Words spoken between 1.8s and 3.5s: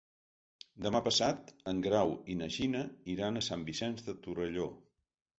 Grau i na Gina iran a